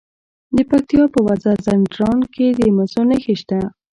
[0.55, 3.59] د پکتیا په وزه ځدراڼ کې د مسو نښې شته.